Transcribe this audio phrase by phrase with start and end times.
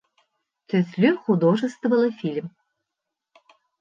[0.73, 2.51] Төҫлө художестволы фильм